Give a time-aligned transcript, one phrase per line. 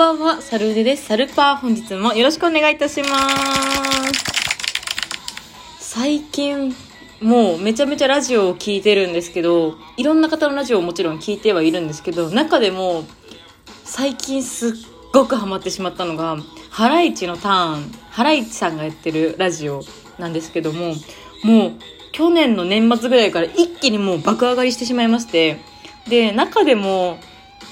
[0.00, 1.04] ばんは、サルーデです。
[1.04, 3.08] サルパー本日もよろしくお願いいたしま
[4.08, 4.14] す。
[5.78, 6.74] 最近、
[7.20, 13.04] もうめちゃめちゃラジオを聞いてるんですけど、いろんな方のラジオをもちろん聞いてはいるんですけど、中でも
[13.84, 14.72] 最近すっ
[15.12, 16.38] ごくハマってしまったのが、
[16.70, 19.82] ハライチのターン、ハライチさんがやってるラジオ
[20.18, 20.94] なんですけども、
[21.44, 21.72] もう
[22.12, 25.58] 去年の年末ぐらいから一気にもう爆上がりしてしまいまして、
[26.08, 27.18] で、中でも、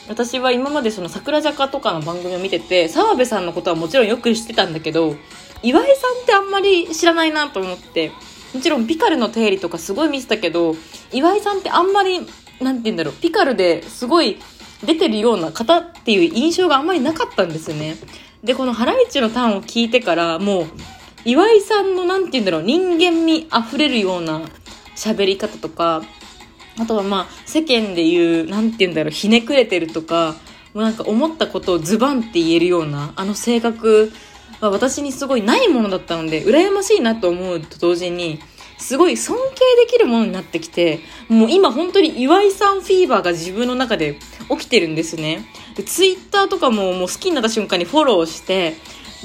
[0.09, 5.16] 私は今までその桜坂とかの番組を見てて、澤部さんのことはもちろんよく知ってたんだけど、
[5.62, 8.12] 岩井さんってあんまり知らないなと思って、
[8.55, 10.77] もちろんピカルの定理とかすごい見てたけど、
[11.12, 12.20] 岩井さんってあんまり、
[12.60, 14.38] なんて言うんだろう、ピカルですごい
[14.84, 17.96] 出てるような方っていう印象があんまりなかったんですよね。
[18.43, 20.66] で、このハライチのターンを聞いてから、もう、
[21.24, 24.41] 岩井さんのなんて言うんだろう、人間味溢れるような
[24.96, 26.02] 喋り方とか、
[26.78, 30.37] あとはまあ、世間で言う、なんて言うんだろう、ひねくれてるとか、
[30.74, 34.12] もうなんか思ったことをズバンって言えるような、あの性格
[34.60, 38.38] は私にすごいないものだったので、羨ましいなと思うと同時に、
[38.79, 45.45] すごい尊敬できるものになってきて、もう今本当に岩井さんフィーバーが自分の中で起きてるんですね。
[45.74, 48.76] で、ツイッターとかももう好きになった瞬間にフォローして、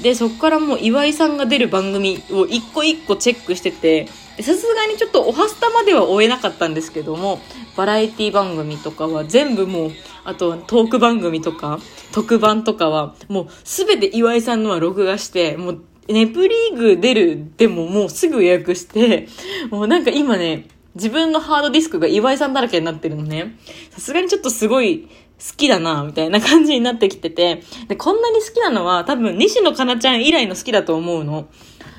[0.02, 4.08] で、そこからもう岩井さんが出る番組を一個一個チェックしてて、
[4.40, 7.40] さすがにちょっとおはスタまでは終えなかったんですけども、
[7.76, 9.90] バラエティ番組とかは全部もう、
[10.24, 11.78] あとトーク番組とか、
[12.12, 19.28] 特番とかは、もうすべて岩井さんのは録画して、もうネプリーグ出るでももうすぐ予約して、
[19.70, 23.56] もうなんか今ね、自分のハードディスクが岩井さんだらけになってるのね。
[23.90, 27.62] さすがにちょっとすごい好きだな、みたいな感じになってきてて。
[27.88, 31.48] で、こんなに好きなのは多分西野カナちゃん以来の好きだと思うの。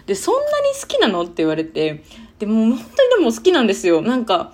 [0.05, 0.45] で、そんなに
[0.79, 1.23] 好きなの？
[1.23, 2.03] って言われて。
[2.39, 4.01] でも本当にでも好きなんですよ。
[4.01, 4.53] なんか、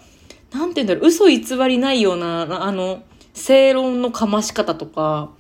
[0.52, 5.32] なんて言うんだろう、嘘偽りないような、あの、正論のかまし方とか、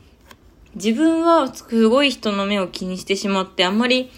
[0.76, 4.10] 自分はすごい人の目を気にしてしまって、あんまり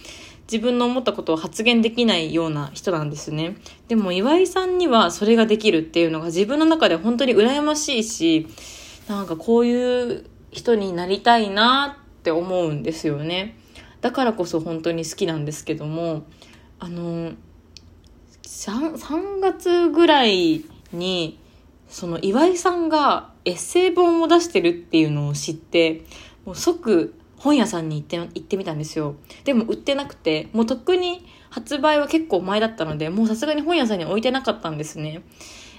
[0.51, 3.57] 自分の思ったことを発言できないような人なんですね。
[3.87, 8.47] でも岩井さんにはそれができるっていうのが自分の中で本当に羨ましいし、
[9.07, 13.57] なんかこういう人になりたいなって思うんですよね。
[14.01, 16.25] だからこそ本当に好きなんですけども、
[16.77, 17.31] あの、
[18.53, 21.39] 3, 3月ぐらいに、
[21.89, 26.05] その岩井さんがエッセイ本を出してるっていうのを知って、
[26.45, 29.15] もう即本屋さんに行って行ってみたんですよ。
[29.43, 35.23] でも売ってなくて、もうとっくに発売は結構前だったので、もうさすがに本屋さんに置いてなかったんですね。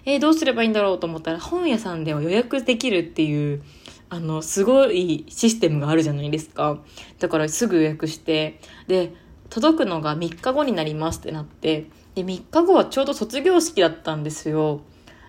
[0.05, 3.63] えー、どうすればいいんだろうと思ったら、本屋さんでは予約できるっていう、
[4.11, 6.81] あの、すごいシステムがあるじゃないですか。
[7.21, 9.15] だからすぐ予約して、で、
[9.49, 14.83] 届くのが3日後になりますってなって、で、3日後はちょうど卒業式だったんですよ。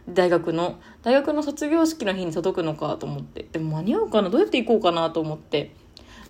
[0.07, 0.79] 大学の。
[1.01, 3.47] 大学の卒業式の日に届くのかと思って。
[3.51, 4.29] でも間に合うかな？
[4.29, 5.73] どうやって行こうかなと思って。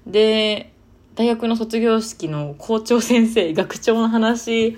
[0.08, 0.72] で、
[1.16, 4.78] 大学の卒業式の校長先生、学長の話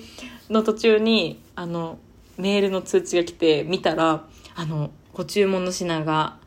[0.50, 2.00] の途中に、あの、
[2.38, 6.38] メールの通知が来て見たら、あの、ご注文の品が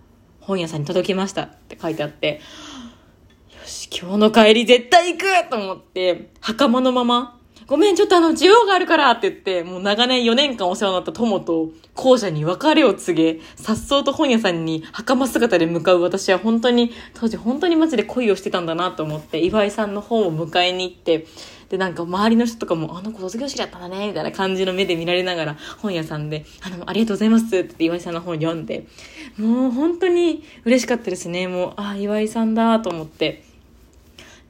[0.40, 2.40] 本屋さんに届きましたって書いてあって、
[3.52, 7.39] よし、今日の帰り絶対行くと思って、袴のまま、
[7.70, 21.28] ごめん、ちょっとあの、需要があるからって言って、もう長年4年間お世話になった友と校舎に別れを告げ、さっそうと本屋さんに袴姿で向かう私は本当に、当時本当にマジで恋をしてたんだなと思って、岩井さんの本を迎えに行って、
[21.68, 28.84] で、なんか周りの人とかも、あの子卒業式だったんだね、みたいな感じの目で見られながら、本屋さんで、あの、ありがとうございますって言って岩井さんの本読んで、
[29.38, 31.46] もう本当に嬉しかったですね。
[31.46, 33.44] もう、あ、岩井さんだと思って。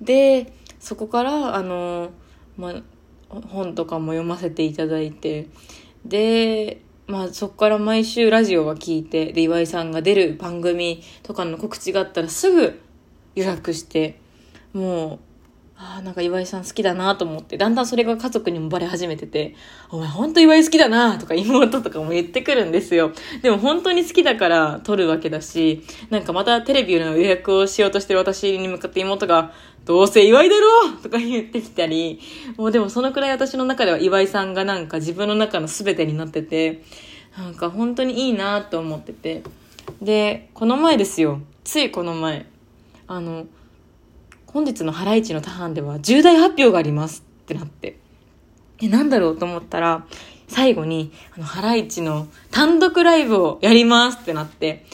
[0.00, 2.12] で、そこから、あの、
[2.56, 2.82] まあ、
[3.30, 5.48] 本とかも読ませていただいて、
[6.04, 12.80] で、まあそこから毎週ラジオは聞いて、で、岩井さんが出る番組とかの告知があったらすぐ
[13.34, 14.20] 予約して、
[14.72, 15.18] もう、
[15.82, 19.54] ああ、なんか岩井さん好きだなと思って、だんだんそれが家族にもバレ始めてて、
[19.88, 23.12] お前ほんと岩井好きだなとか妹とかも言ってくるんですよ。
[23.40, 29.54] でも本当に好きだから撮るわけだし、なんかまたテレビの予約をしようとしてる私に向かって妹が、
[29.90, 32.20] どうせ岩井だろとか言ってきたり、
[32.56, 36.84] もうでもそのくらい私の中では岩井さんがなんか自分の中の全てになってて、
[37.36, 39.42] なんか本当にいいなと思ってて。
[40.00, 41.40] で、この前ですよ。
[41.64, 42.46] ついこの前。
[43.08, 43.46] あの、
[44.46, 47.98] 本日のハライチのターンでは重大発表がありますってなって。
[48.80, 50.06] え、なんだろうと思ったら、
[50.46, 54.86] 最後に、あの、ハライチの単独ライブをやりますってなって、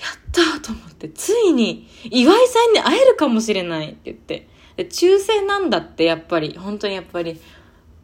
[0.00, 4.48] やったと思って、ついに岩井さんに会えるかもしれないって言って。
[4.76, 6.56] で、抽選なんだって、やっぱり。
[6.56, 7.40] 本当にやっぱり。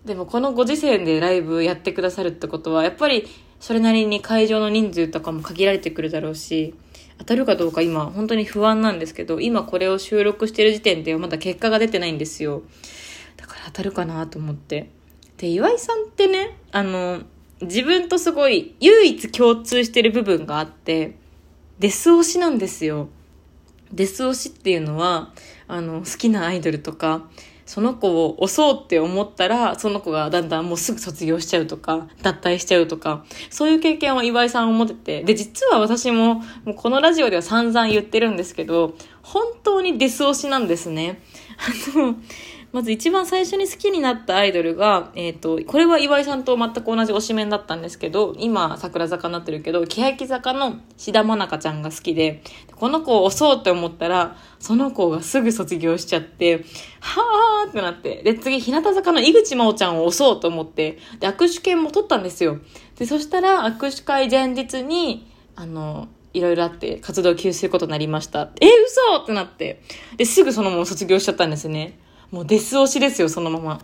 [0.04, 3.26] でもこのご時世でライブやってくださるってことは、やっぱり
[3.58, 6.74] それなりに会場の人数とかも限られてくるだろうし、
[7.18, 12.62] 当たるかどうか今本当に不安なんですけど、今これを収録してる時点ではまだ結果が出てないんですよ。
[13.36, 14.90] だから当たるかなと思って。
[15.38, 17.22] で、岩井さんってね、あの、
[17.62, 21.16] 自分とすごい唯一共通してる部分があって、
[21.78, 23.08] デス推しなんですよ。
[23.92, 25.32] デス推しっていうのは、
[25.68, 27.28] あの、好きなアイドルとか、
[27.66, 41.20] その子を押そうって思ったら、その子がだんだんもうすぐ卒業しちゃうとか、脱退しちゃうとか、そういう経験を岩井さんを持ってて、で、実は私も、もうこのラジオでは散々言ってるんですけど、本当にデス推しなんですね。
[41.58, 42.16] あの、
[42.76, 52.42] まず一番最初に好きになったアイドルが、えっ、ー、と、これは岩井さんと全く同じ推しメンだったんですけど、今、桜坂になってるけど、欅坂の志田愛香ちゃんが好きで、
[52.74, 56.66] この子を押そうって思ったら、その子がすぐ卒業しちゃって、
[57.00, 62.58] はーってなって、で、次、日向坂の井口真央ちゃんを押そうと思って、で、握手券も取ったんですよ。
[62.98, 68.50] で、そしたら、握手会前日に、あの、いろいろあって活動休止することになりました。
[68.60, 69.80] え、嘘ってなって。
[70.18, 71.98] で、すぐそのまま卒業しちゃったんですね。
[72.30, 73.80] もうデス推しですよ、そのまま。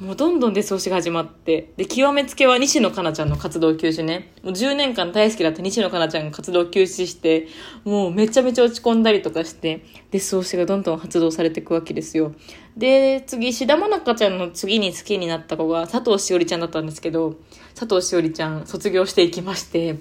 [0.00, 1.74] もうどんどんデス推しが始まって。
[1.76, 4.32] で、極めつけは西野カナちゃんの活動休止ね。
[4.42, 7.48] もう10年間大好きだった西野カナちゃんが活動休止して、
[7.84, 12.32] もうめちゃめちゃ落ち込んだりとかして、デス推しがどんどん発動されていくわけですよ。
[12.78, 17.34] で、次、志田愛香ちゃんの次に好きになった子が佐藤しおりちゃんだったんですけど、
[17.74, 19.98] 佐藤しおりちゃん卒業していきまして、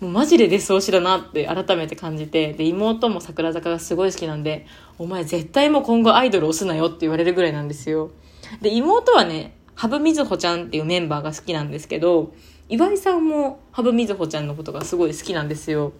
[0.00, 4.66] もうマジでデス推しだなって改めて感じて、で、妹も桜坂がすごい好きなんで、
[4.96, 8.12] お前絶対もう今後アイドル押すなよって言われるぐらいなんですよ。
[8.60, 12.34] で、妹はね、羽生瑞穂ちゃんっていうメンバーが好きなんですけど、
[12.68, 15.92] 岩井さんも羽生瑞穂ちゃんのことがすごい好きなんですよ。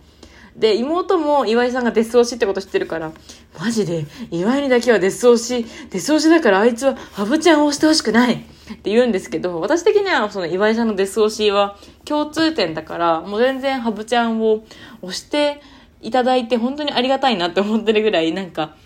[0.56, 3.12] で、妹も岩井さんがデス推しってこと知ってるから、
[3.58, 14.64] マジで、岩井にだけはデス推し、デス推しだからあいつは羽生ちゃんを押してほしくないって言うんですけど、私的にはその岩井さんのデス推しは共通点だから、もう全然ハブちゃんを
[15.00, 15.62] 押して
[16.02, 18.76] いただいて本当にありがたいなって思ってるぐらい、なんか、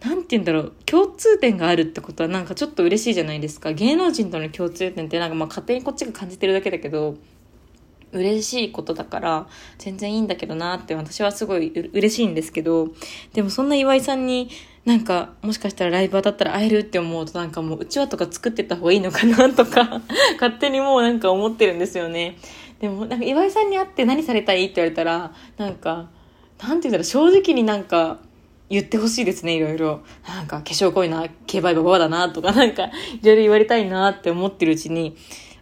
[0.00, 3.72] なんて言うんだろう、共通点があるってことはなんかちょっと嬉しいじゃないですか。
[3.72, 7.16] 芸能人との共通点ってなんかまあ勝手にこっちが感じてるだけだけど、
[8.12, 9.46] 嬉しいことだから
[9.78, 12.88] 全然いいんだけどなって私はすごい嬉しいんですけど、
[13.34, 14.50] でもそんな岩井さんに
[14.84, 20.00] なんか、もしかしたらライブ当たったら会えるって思うとなんかもううちわとか作ってた方がいいのかなとか
[20.40, 22.38] 勝手にもうなんか思ってるんですよね。
[22.80, 26.08] でもなんか岩井さんに会って何されたいって言われたら、なんか、
[26.58, 28.18] なんて言うんだろう、正直になんか、
[28.70, 30.00] 言ってほしいですね、いろいろ。
[30.26, 32.90] なんか、化粧濃いな、競売ババだな、とか、なんか、い
[33.22, 35.16] ろいろ言われたいなって思ってるうちに、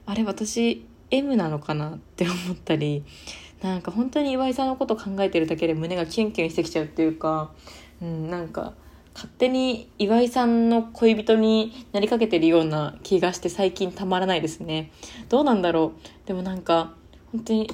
[0.05, 3.03] あれ、私、M なのかなって思ったり、
[3.63, 7.51] なんか本当に岩井さんのこと考えてるだけで胸がキュンキュンしてきちゃうっていうか、
[8.01, 8.75] うん、なんか、
[9.15, 14.93] 勝手に岩井さんの恋人になりかけてるような気がして最近たまらないですね。
[15.29, 16.29] どうなんだろう。
[16.29, 16.95] でもなんか、
[17.33, 17.69] 本当に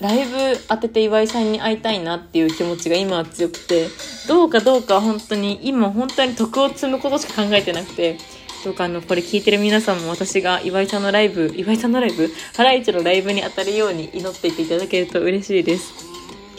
[0.00, 3.88] ライブ当てて岩井さんに会いたいなっていう気持ちが今は強くて、
[4.28, 8.18] どうかどうか本当に、今本当に徳を積むことしか考えてなくて、
[8.64, 15.92] どうかあの、これ聞いてる皆さんも私が岩井さんのライブ、岩井さんのライブハライチのライブに当たるように祈っていていただけると嬉しいです。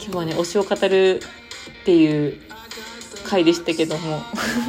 [0.02, 1.22] 今日はね、推しを語る
[1.82, 2.38] っていう
[3.24, 4.22] 回でしたけども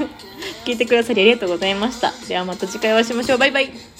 [0.66, 2.14] 聞いてくださりありがとうございました。
[2.28, 3.38] ではまた次回お会いしましょう。
[3.38, 3.91] バイバイ。